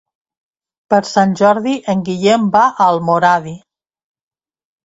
[0.93, 3.55] Per Sant Jordi en Guillem va a Almoradí.